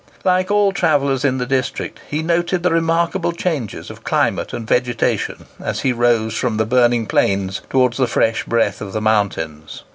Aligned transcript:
Like 0.25 0.49
all 0.49 0.71
travellers 0.71 1.23
in 1.23 1.37
the 1.37 1.45
district, 1.45 1.99
he 2.09 2.23
noted 2.23 2.63
the 2.63 2.71
remarkable 2.71 3.31
changes 3.33 3.91
of 3.91 4.03
climate 4.03 4.51
and 4.51 4.67
vegetation, 4.67 5.45
as 5.59 5.81
he 5.81 5.93
rose 5.93 6.35
from 6.35 6.57
the 6.57 6.65
burning 6.65 7.05
plains 7.05 7.61
towards 7.69 7.97
the 7.97 8.07
fresh 8.07 8.43
breath 8.45 8.81
of 8.81 8.93
the 8.93 9.01
mountains. 9.01 9.83